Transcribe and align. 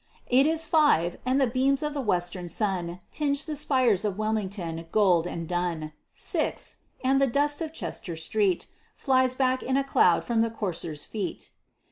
It 0.31 0.47
is 0.47 0.65
five; 0.65 1.19
and 1.27 1.39
the 1.39 1.45
beams 1.45 1.83
of 1.83 1.93
the 1.93 2.01
western 2.01 2.49
sun 2.49 3.01
Tinge 3.11 3.45
the 3.45 3.55
spires 3.55 4.03
of 4.03 4.17
Wilmington 4.17 4.87
gold 4.91 5.27
and 5.27 5.47
dun; 5.47 5.93
Six; 6.11 6.77
and 7.03 7.21
the 7.21 7.27
dust 7.27 7.61
of 7.61 7.71
Chester 7.71 8.15
Street 8.15 8.65
Flies 8.97 9.35
back 9.35 9.61
in 9.61 9.77
a 9.77 9.83
cloud 9.83 10.23
from 10.23 10.41
the 10.41 10.49
courser's 10.49 11.05
feet. 11.05 11.51